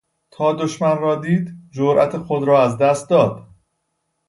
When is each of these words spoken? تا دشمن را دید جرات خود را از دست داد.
تا 0.31 0.53
دشمن 0.53 0.97
را 1.01 1.15
دید 1.15 1.53
جرات 1.69 2.17
خود 2.17 2.43
را 2.47 2.63
از 2.63 2.77
دست 2.77 3.09
داد. 3.09 3.45